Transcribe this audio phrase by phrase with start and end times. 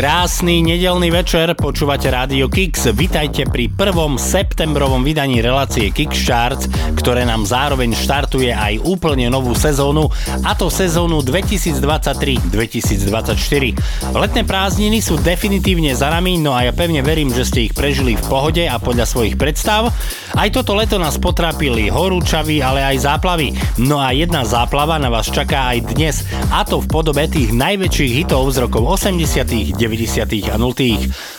[0.00, 2.88] Krásny nedelný večer, počúvate Radio Kix.
[2.88, 9.52] Vitajte pri prvom septembrovom vydaní relácie Kix Charts, ktoré nám zároveň štartuje aj úplne novú
[9.52, 10.08] sezónu,
[10.40, 14.16] a to sezónu 2023-2024.
[14.16, 18.16] Letné prázdniny sú definitívne za nami, no a ja pevne verím, že ste ich prežili
[18.16, 19.92] v pohode a podľa svojich predstav.
[20.32, 23.52] Aj toto leto nás potrápili horúčavy, ale aj záplavy.
[23.76, 28.24] No a jedna záplava na vás čaká aj dnes, a to v podobe tých najväčších
[28.24, 29.89] hitov z rokov 80 90.
[29.90, 30.74] a 0.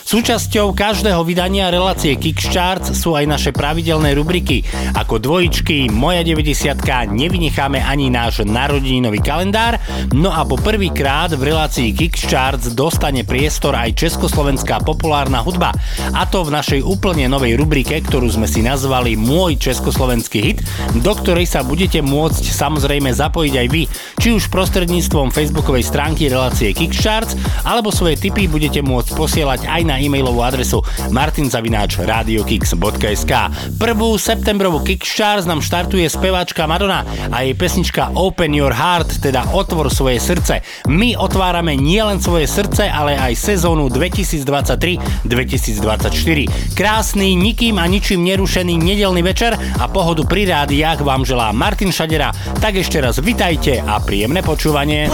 [0.02, 4.64] Súčasťou každého vydania relácie Kickcharts sú aj naše pravidelné rubriky.
[4.96, 9.76] Ako dvojičky, moja 90 nevynecháme ani náš narodeninový kalendár,
[10.16, 15.76] no a po prvýkrát v relácii Kickcharts dostane priestor aj československá populárna hudba.
[16.16, 20.58] A to v našej úplne novej rubrike, ktorú sme si nazvali Môj československý hit,
[21.04, 23.82] do ktorej sa budete môcť samozrejme zapojiť aj vy,
[24.16, 27.36] či už prostredníctvom facebookovej stránky relácie Kickcharts,
[27.68, 30.80] alebo svoje tipy budete môcť posielať aj na e-mailovú adresu
[31.12, 33.32] martinzavináčradiokix.sk
[33.76, 39.92] Prvú septembrovú Kickstars nám štartuje speváčka Madonna a jej pesnička Open Your Heart, teda Otvor
[39.92, 40.62] svoje srdce.
[40.88, 46.72] My otvárame nielen svoje srdce, ale aj sezónu 2023-2024.
[46.72, 52.32] Krásny, nikým a ničím nerušený nedelný večer a pohodu pri rádiách vám želá Martin Šadera.
[52.58, 55.10] Tak ešte raz vitajte a príjemné počúvanie.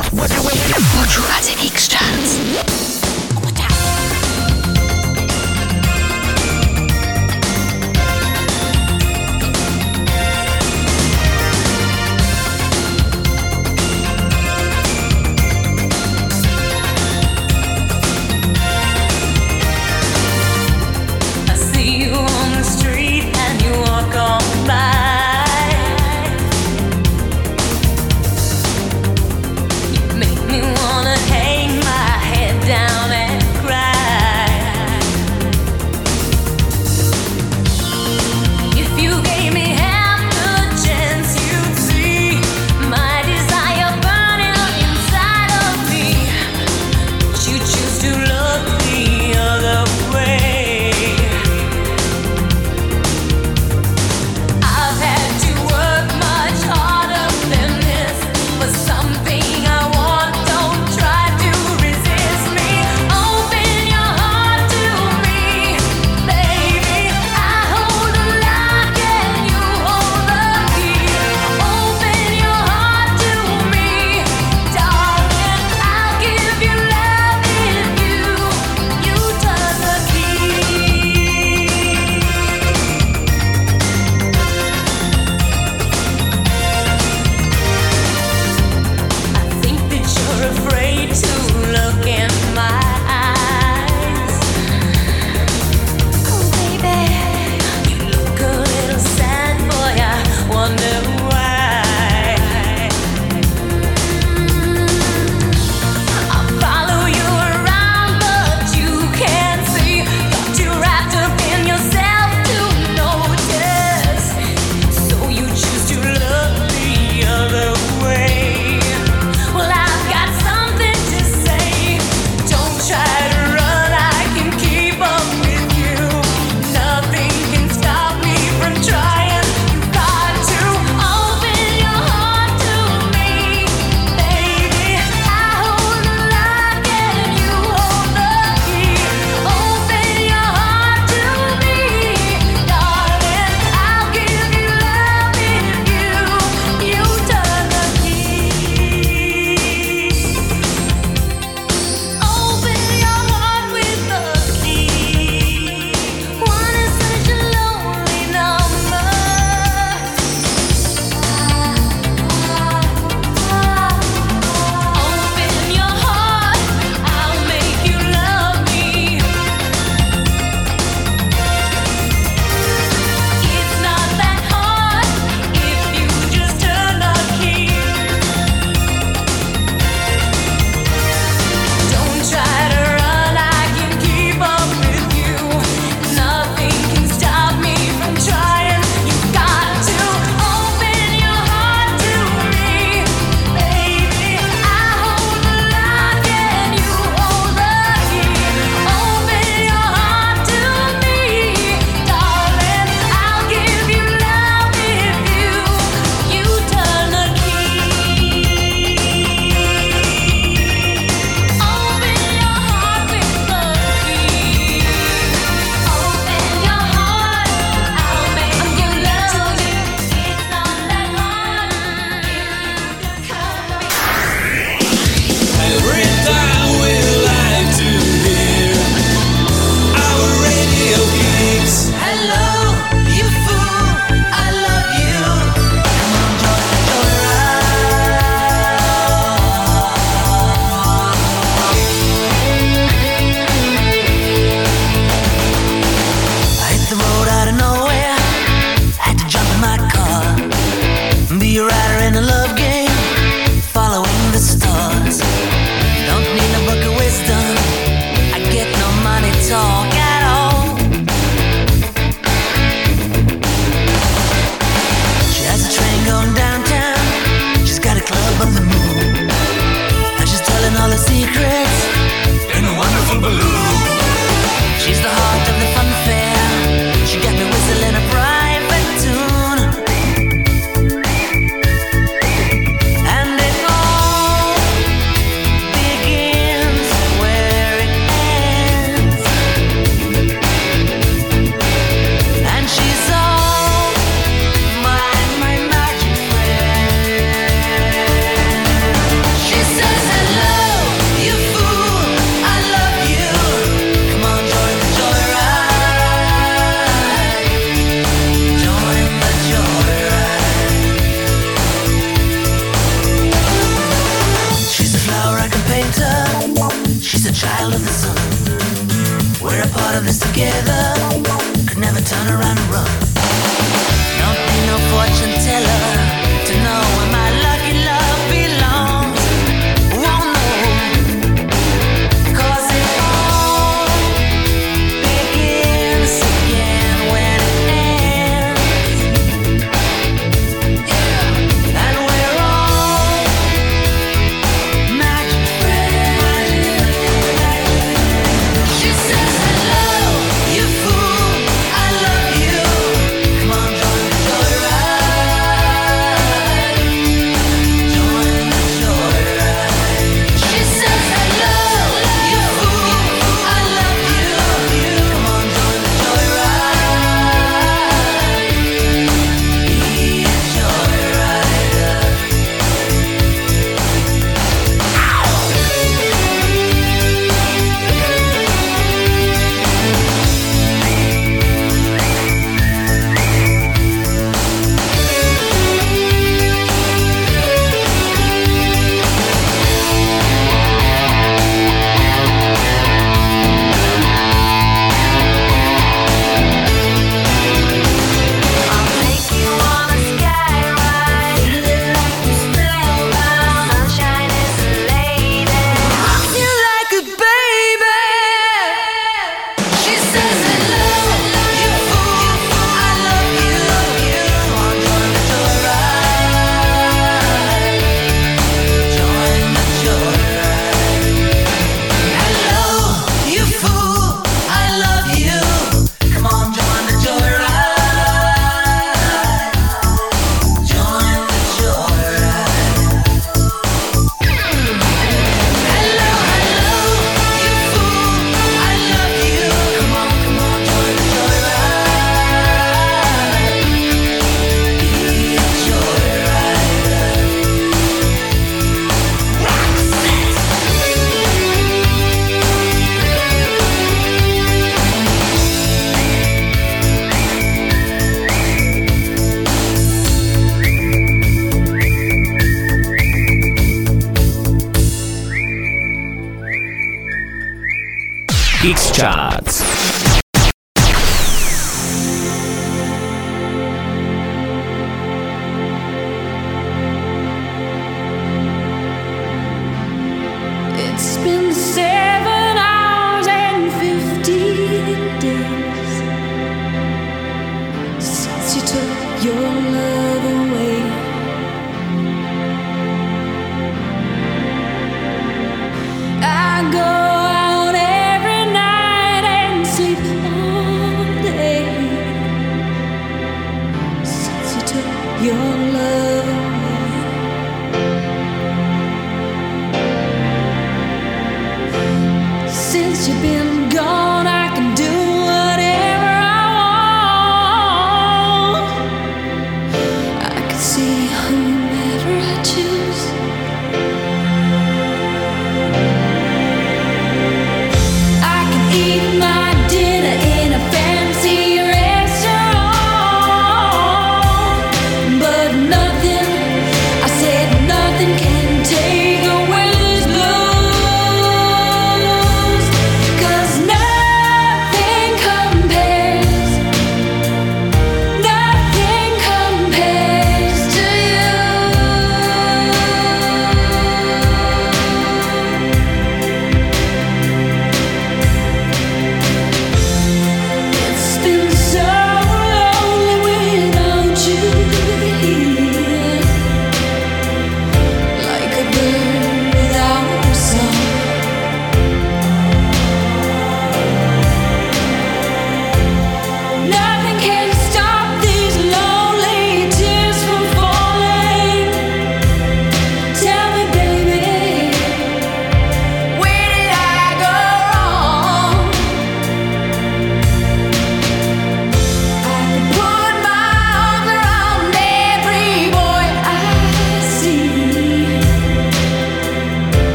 [0.95, 2.88] Počúvate Kickstars.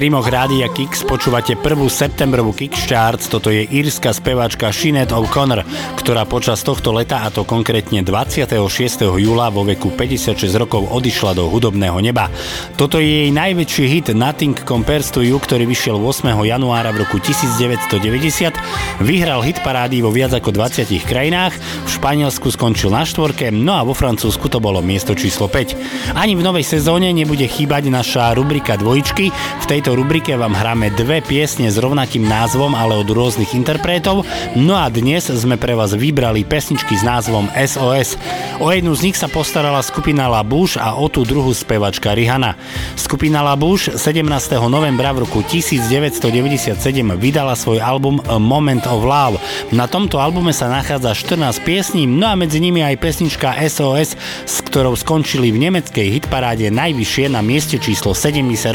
[0.00, 3.28] Streamoch Rádia Kix počúvate prvú septembrovú Kix Charts.
[3.28, 5.60] Toto je írska speváčka Sinead O'Connor,
[6.00, 8.48] ktorá počas tohto leta, a to konkrétne 26.
[9.20, 12.32] júla vo veku 56 rokov odišla do hudobného neba.
[12.80, 16.32] Toto je jej najväčší hit Nothing Compares to You, ktorý vyšiel 8.
[16.48, 19.04] januára v roku 1990.
[19.04, 21.52] Vyhral hit parády vo viac ako 20 krajinách,
[22.00, 26.16] Španielsku skončil na štvorke, no a vo Francúzsku to bolo miesto číslo 5.
[26.16, 29.28] Ani v novej sezóne nebude chýbať naša rubrika dvojičky.
[29.28, 34.24] V tejto rubrike vám hráme dve piesne s rovnakým názvom, ale od rôznych interpretov.
[34.56, 38.16] No a dnes sme pre vás vybrali pesničky s názvom SOS.
[38.64, 42.56] O jednu z nich sa postarala skupina La Bouche a o tú druhú spevačka Rihanna.
[42.96, 44.24] Skupina La Bouche 17.
[44.72, 46.80] novembra v roku 1997
[47.20, 49.36] vydala svoj album A Moment of Love.
[49.76, 54.14] Na tomto albume sa nachádza 14 piesní, no a medzi nimi aj pesnička SOS,
[54.46, 58.70] s ktorou skončili v nemeckej hitparáde najvyššie na mieste číslo 78.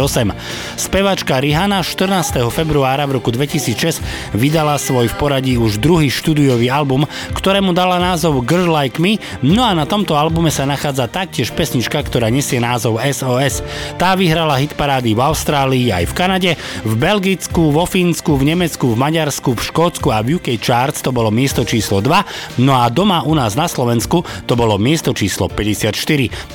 [0.76, 2.44] Spevačka Rihanna 14.
[2.52, 4.04] februára v roku 2006
[4.36, 9.64] vydala svoj v poradí už druhý štúdiový album, ktorému dala názov Girl Like Me, no
[9.64, 13.64] a na tomto albume sa nachádza taktiež pesnička, ktorá nesie názov SOS.
[13.96, 16.52] Tá vyhrala hitparády v Austrálii aj v Kanade,
[16.84, 21.16] v Belgicku, vo Fínsku, v Nemecku, v Maďarsku, v Škótsku a v UK Charts to
[21.16, 25.46] bolo miesto číslo 2, no a doma u nás na Slovensku to bolo miesto číslo
[25.46, 25.94] 54.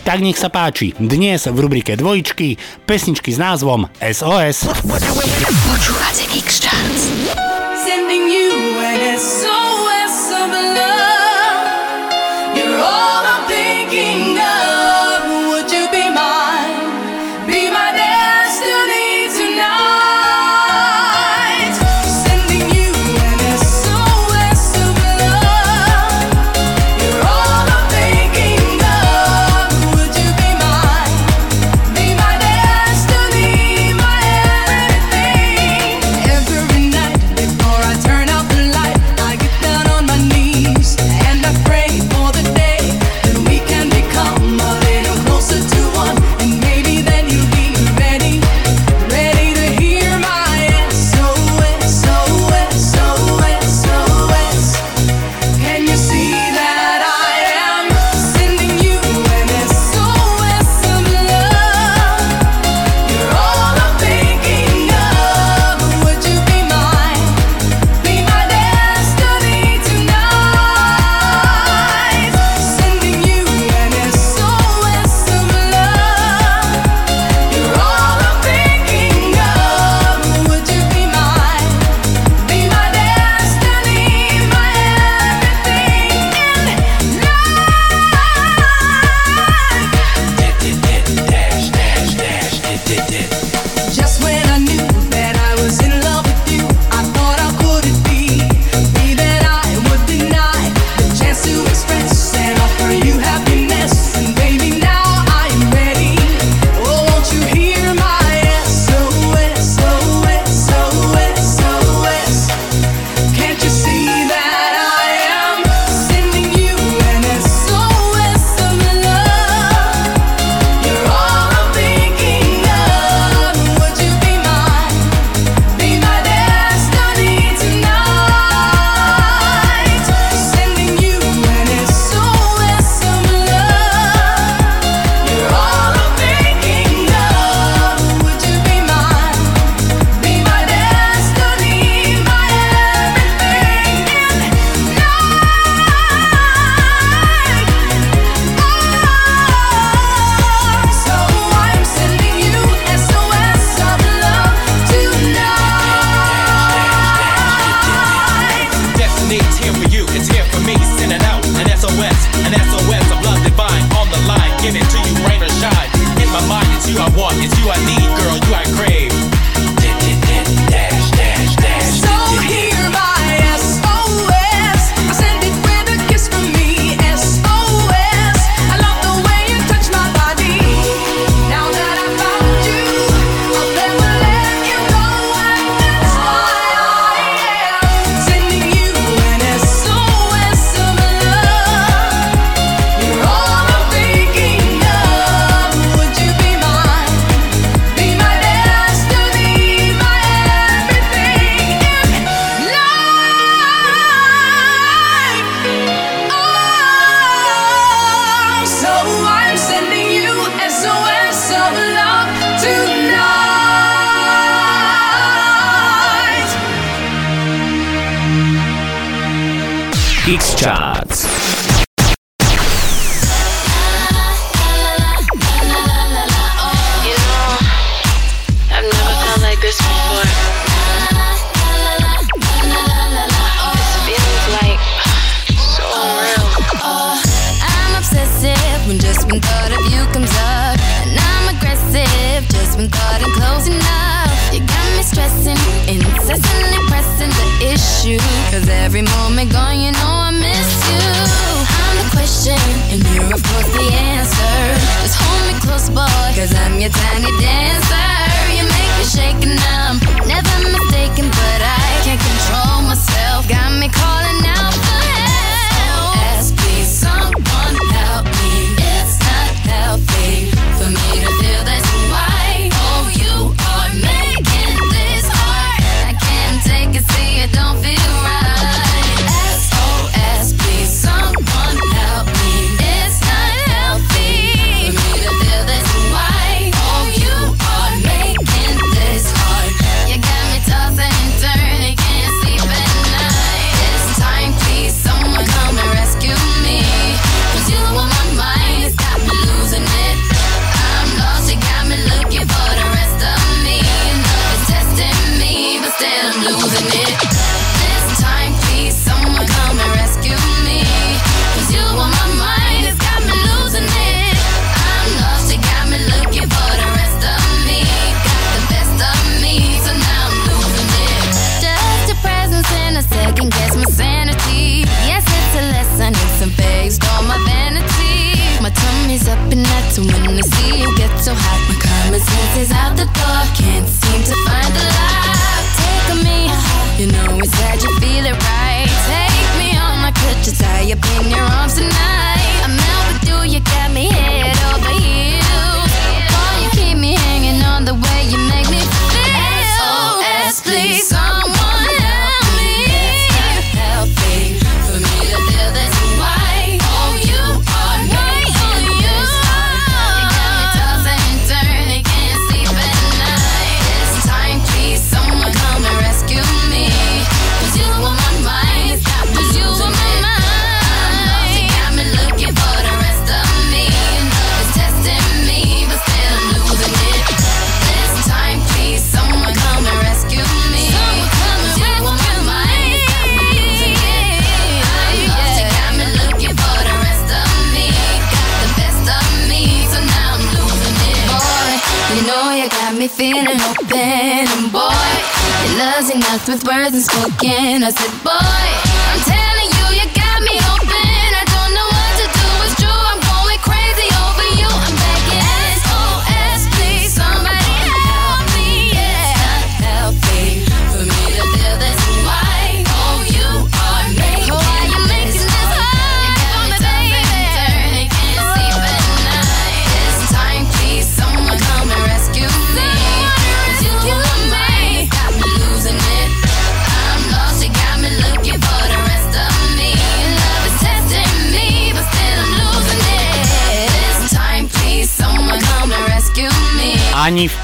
[0.03, 2.59] Tak nech sa páči, dnes v rubrike dvojičky
[2.91, 4.67] pesničky s názvom SOS.
[5.71, 7.50] Počúvate Kix Charts.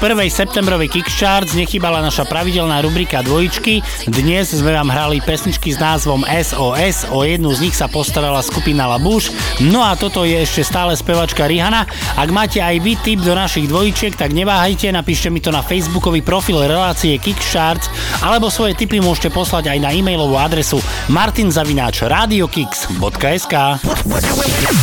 [0.07, 3.83] prvej septembrovej Kickstarts nechybala naša pravidelná rubrika dvojičky.
[4.07, 8.87] Dnes sme vám hrali pesničky s názvom SOS, o jednu z nich sa postarala skupina
[8.87, 9.35] Labuš.
[9.67, 11.83] No a toto je ešte stále spevačka Rihana.
[12.15, 16.23] Ak máte aj vy tip do našich dvojičiek, tak neváhajte, napíšte mi to na facebookový
[16.23, 17.91] profil relácie Kickstarts,
[18.23, 20.79] alebo svoje tipy môžete poslať aj na e-mailovú adresu
[21.11, 23.53] martinzavináč radiokix.sk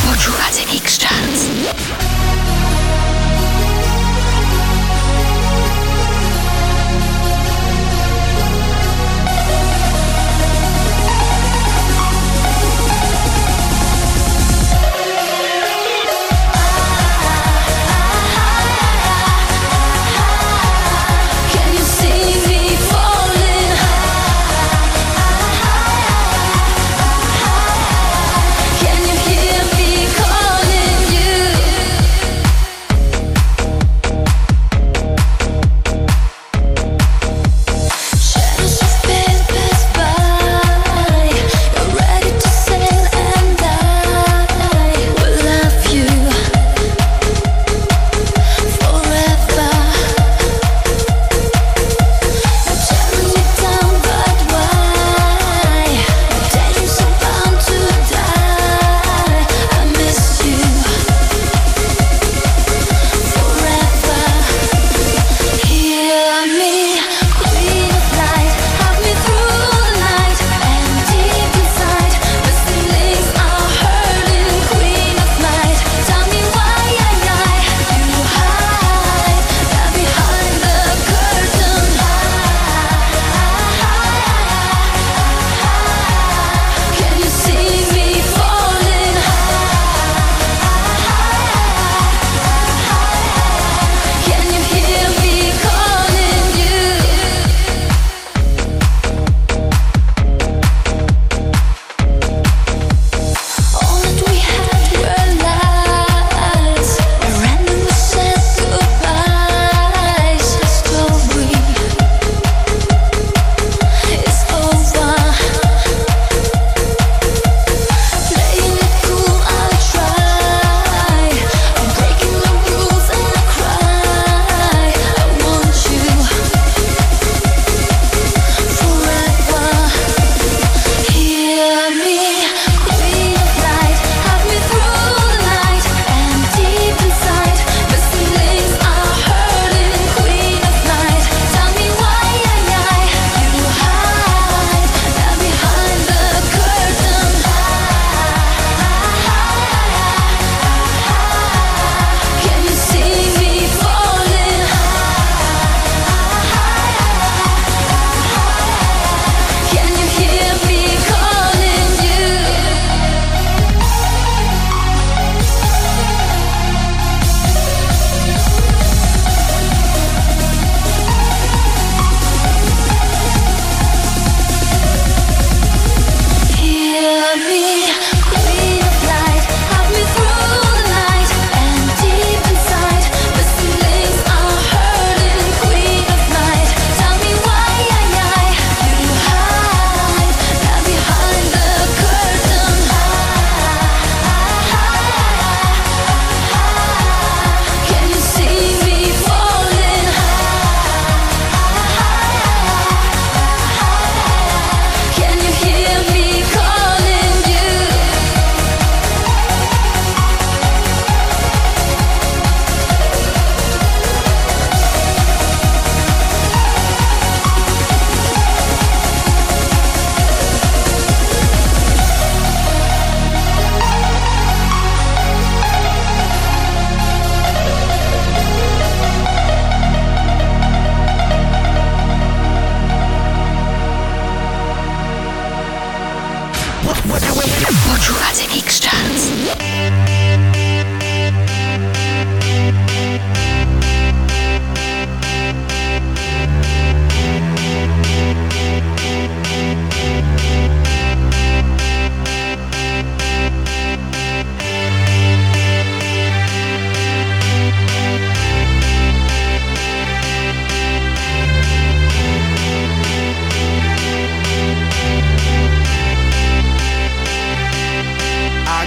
[0.05, 1.93] Počúvate Kickstarts.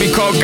[0.00, 0.40] be called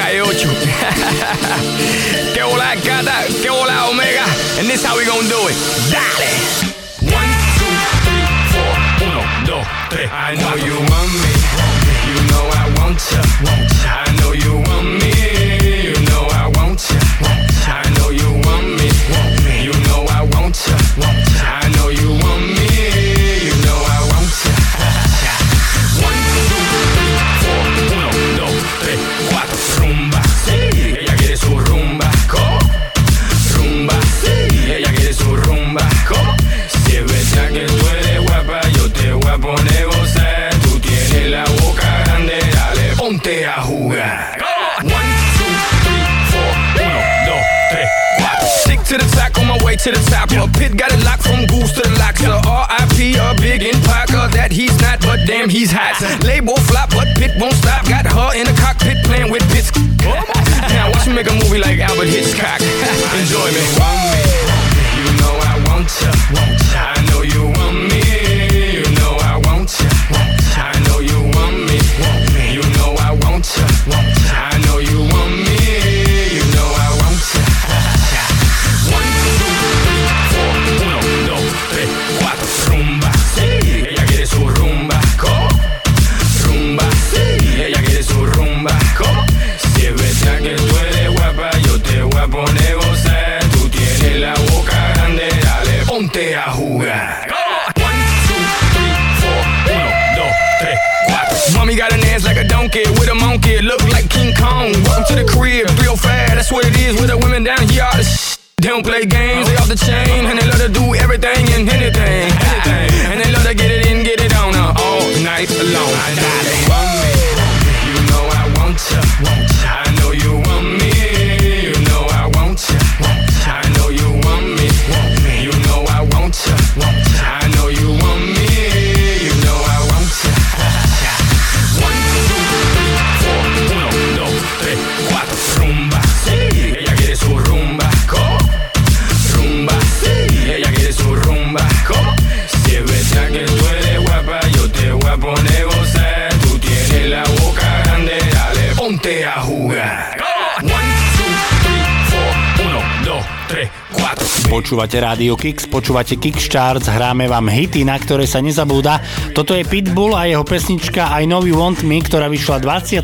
[154.87, 159.03] Počúvate Rádio Kix, počúvate Kix Charts, hráme vám hity, na ktoré sa nezabúda.
[159.35, 163.03] Toto je Pitbull a jeho pesnička I Know You Want Me, ktorá vyšla 24.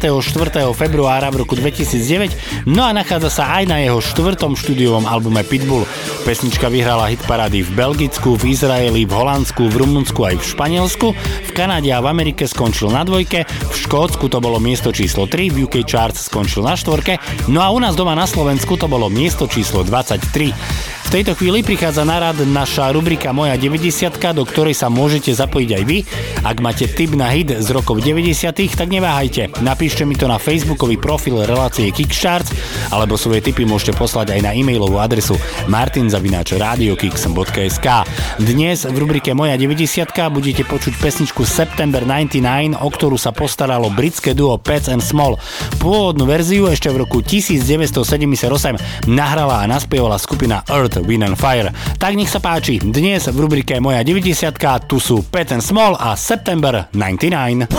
[0.78, 5.82] februára v roku 2009, no a nachádza sa aj na jeho štvrtom štúdiovom albume Pitbull.
[6.22, 11.08] Pesnička vyhrala hit parády v Belgicku, v Izraeli, v Holandsku, v Rumunsku aj v Španielsku,
[11.18, 15.50] v Kanade a v Amerike skončil na dvojke, v Škótsku to bolo miesto číslo 3,
[15.50, 17.18] v UK Charts skončil na štvorke,
[17.50, 22.08] no a u nás doma na Slovensku to bolo miesto číslo 23 tejto chvíli prichádza
[22.08, 26.08] na rad naša rubrika Moja 90, do ktorej sa môžete zapojiť aj vy.
[26.40, 28.32] Ak máte tip na hit z rokov 90,
[28.72, 29.60] tak neváhajte.
[29.60, 32.56] Napíšte mi to na facebookový profil relácie Kickstarts
[32.88, 35.36] alebo svoje tipy môžete poslať aj na e-mailovú adresu
[35.68, 37.88] martinzavináčradiokix.sk
[38.40, 44.32] Dnes v rubrike Moja 90 budete počuť pesničku September 99, o ktorú sa postaralo britské
[44.32, 45.36] duo Pets and Small.
[45.76, 51.70] Pôvodnú verziu ešte v roku 1978 nahrala a naspievala skupina Earth Win and Fire.
[51.98, 56.16] Tak nech sa páči, dnes v rubrike Moja 90 tu sú Pet and Small a
[56.16, 57.70] September 99.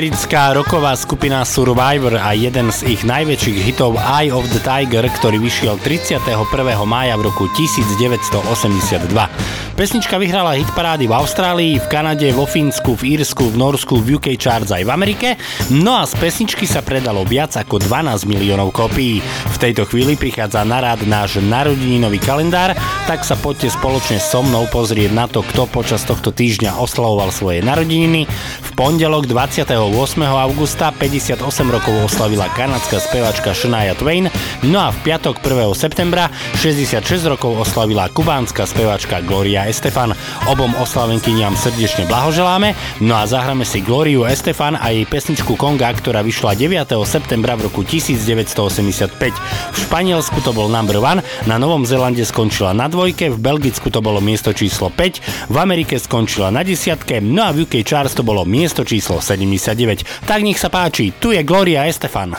[0.00, 5.36] americká roková skupina Survivor a jeden z ich najväčších hitov Eye of the Tiger, ktorý
[5.36, 6.24] vyšiel 31.
[6.88, 9.12] mája v roku 1982.
[9.80, 14.36] Pesnička vyhrala hitparády v Austrálii, v Kanade, vo Fínsku, v Írsku, v Norsku, v UK
[14.36, 15.28] Charts aj v Amerike,
[15.72, 19.24] no a z pesničky sa predalo viac ako 12 miliónov kópií.
[19.24, 22.76] V tejto chvíli prichádza na rád náš narodeninový kalendár,
[23.08, 27.64] tak sa poďte spoločne so mnou pozrieť na to, kto počas tohto týždňa oslavoval svoje
[27.64, 28.28] narodeniny.
[28.60, 29.80] V pondelok 28.
[30.28, 31.40] augusta 58
[31.72, 34.28] rokov oslavila kanadská spevačka Shania Twain,
[34.60, 35.72] no a v piatok 1.
[35.72, 36.28] septembra
[36.60, 40.18] 66 rokov oslavila kubánska spevačka Gloria Estefan.
[40.50, 42.74] Obom oslavenkyniam srdečne blahoželáme,
[43.06, 46.90] no a zahráme si Gloriu Estefan a jej pesničku Konga, ktorá vyšla 9.
[47.06, 49.14] septembra v roku 1985.
[49.70, 54.02] V Španielsku to bol number one, na Novom Zélande skončila na dvojke, v Belgicku to
[54.02, 58.26] bolo miesto číslo 5, v Amerike skončila na desiatke, no a v UK Charts to
[58.26, 60.26] bolo miesto číslo 79.
[60.26, 62.34] Tak nech sa páči, tu je Gloria Estefan.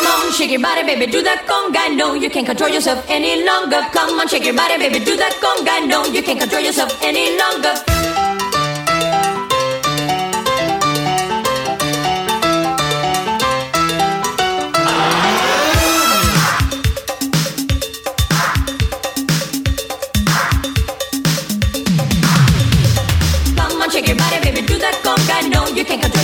[0.00, 1.96] Come on, shake your body, baby, do that conga.
[1.96, 3.80] No, you can't control yourself any longer.
[3.92, 5.86] Come on, shake your body, baby, do that conga.
[5.86, 7.97] No, you can't control yourself any longer.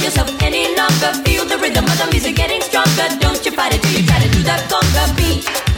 [0.05, 1.13] Yourself any longer.
[1.25, 3.09] Feel the rhythm of the music getting stronger.
[3.21, 5.74] Don't you fight it till you try to do that conga beat.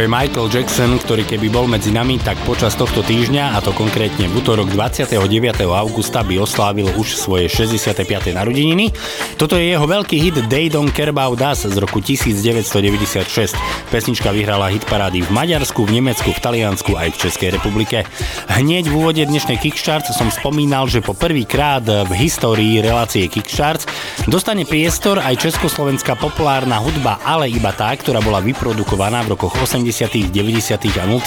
[0.00, 4.32] je Michael Jackson, ktorý keby bol medzi nami, tak počas tohto týždňa, a to konkrétne
[4.32, 5.20] v útorok 29.
[5.68, 8.08] augusta, by oslávil už svoje 65.
[8.32, 8.96] narodeniny.
[9.36, 13.52] Toto je jeho veľký hit They Don't Care About Us z roku 1996.
[13.92, 18.08] Pesnička vyhrala hit parády v Maďarsku, v Nemecku, v Taliansku aj v Českej republike.
[18.48, 23.84] Hneď v úvode dnešnej Kickstart som spomínal, že po prvý krát v histórii relácie Kickstart
[24.30, 29.89] dostane priestor aj československá populárna hudba, ale iba tá, ktorá bola vyprodukovaná v rokoch 80
[29.90, 31.02] 80., 90.
[31.02, 31.18] a 0.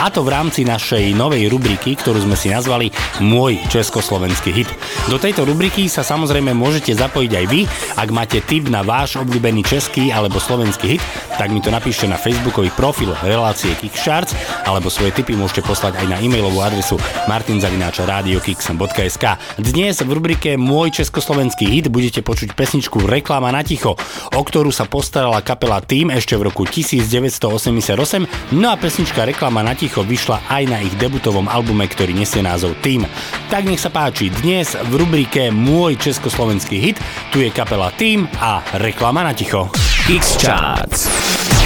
[0.00, 2.88] A to v rámci našej novej rubriky, ktorú sme si nazvali
[3.20, 4.70] Môj československý hit.
[5.12, 7.68] Do tejto rubriky sa samozrejme môžete zapojiť aj vy,
[8.00, 11.02] ak máte tip na váš obľúbený český alebo slovenský hit,
[11.36, 14.32] tak mi to napíšte na facebookový profil Relácie Kickstarts
[14.64, 16.96] alebo svoje tipy môžete poslať aj na e-mailovú adresu
[17.28, 19.24] martinzavináčradiokix.sk
[19.60, 23.96] Dnes v rubrike Môj československý hit budete počuť pesničku Reklama na ticho,
[24.32, 29.62] o ktorú sa postarala kapela Tým ešte v roku 1980 1998, no a pesnička Reklama
[29.64, 33.06] na ticho vyšla aj na ich debutovom albume, ktorý nesie názov Tým.
[33.50, 36.96] Tak nech sa páči, dnes v rubrike Môj československý hit
[37.34, 39.70] tu je kapela Tým a Reklama na ticho.
[40.06, 41.59] X-Charts.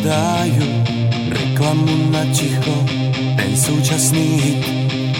[0.00, 0.64] podáju
[1.28, 2.72] reklamu na ticho,
[3.36, 4.64] ten súčasný hit.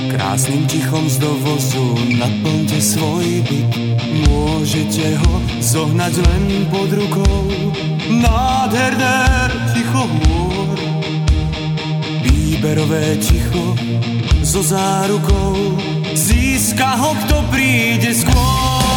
[0.08, 3.68] Krásnym tichom z dovozu naplňte svoj byt.
[4.24, 7.44] Môžete ho zohnať len pod rukou.
[8.08, 10.76] Nádherné ticho hôr.
[12.24, 13.76] Výberové ticho
[14.40, 15.76] so zárukou.
[16.16, 18.89] Získa ho, kto príde skôr.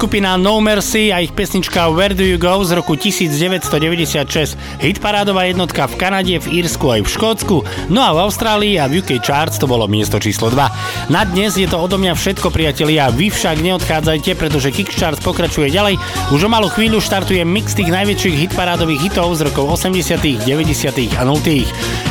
[0.00, 4.56] skupina No Mercy a ich pesnička Where Do You Go z roku 1996.
[4.80, 7.56] Hitparádová jednotka v Kanade, v Írsku aj v Škótsku,
[7.92, 11.12] no a v Austrálii a v UK Charts to bolo miesto číslo 2.
[11.12, 13.12] Na dnes je to odo mňa všetko, priatelia.
[13.12, 16.00] Vy však neodchádzajte, pretože Kick Charts pokračuje ďalej.
[16.32, 20.16] Už o malú chvíľu štartuje mix tých najväčších hitparádových hitov z rokov 80.,
[20.48, 21.20] 90.
[21.20, 21.44] a 0.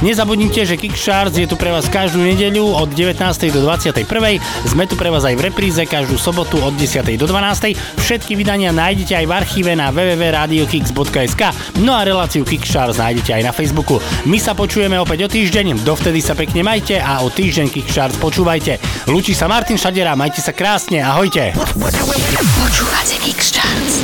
[0.06, 3.18] Nezabudnite, že Kick Charts je tu pre vás každú nedeľu od 19.
[3.50, 4.06] do 21.
[4.70, 7.02] Sme tu pre vás aj v repríze každú sobotu od 10.
[7.18, 7.79] do 12.
[8.02, 11.42] Všetky vydania nájdete aj v archíve na www.radiokix.sk
[11.82, 14.02] No a reláciu Kickstarts nájdete aj na Facebooku.
[14.26, 18.82] My sa počujeme opäť o týždeň, dovtedy sa pekne majte a o týždeň Kickstarts počúvajte.
[19.08, 21.56] Lučí sa Martin Šadera, majte sa krásne, ahojte.
[21.56, 24.04] Počúvate Kickstarts.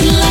[0.00, 0.29] good life.